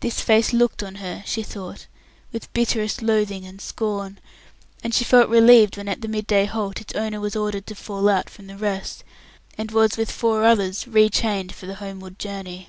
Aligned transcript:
This 0.00 0.20
face 0.20 0.52
looked 0.52 0.82
on 0.82 0.96
her 0.96 1.22
she 1.26 1.42
thought 1.42 1.86
with 2.32 2.52
bitterest 2.52 3.00
loathing 3.00 3.46
and 3.46 3.62
scorn, 3.62 4.18
and 4.82 4.92
she 4.92 5.04
felt 5.04 5.30
relieved 5.30 5.78
when 5.78 5.88
at 5.88 6.02
the 6.02 6.06
midday 6.06 6.44
halt 6.44 6.82
its 6.82 6.92
owner 6.92 7.18
was 7.18 7.34
ordered 7.34 7.66
to 7.68 7.74
fall 7.74 8.10
out 8.10 8.28
from 8.28 8.46
the 8.46 8.58
rest, 8.58 9.04
and 9.56 9.70
was 9.70 9.96
with 9.96 10.10
four 10.12 10.44
others 10.44 10.86
re 10.86 11.08
chained 11.08 11.54
for 11.54 11.64
the 11.64 11.76
homeward 11.76 12.18
journey. 12.18 12.68